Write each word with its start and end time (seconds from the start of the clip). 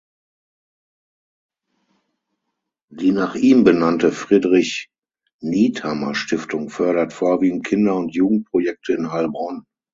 Die 2.89 3.11
nach 3.11 3.35
ihm 3.35 3.63
benannte 3.63 4.11
"Friedrich-Niethammer-Stiftung" 4.11 6.71
fördert 6.71 7.13
vorwiegend 7.13 7.67
Kinder- 7.67 7.97
und 7.97 8.15
Jugendprojekte 8.15 8.93
in 8.93 9.11
Heilbronn. 9.11 9.63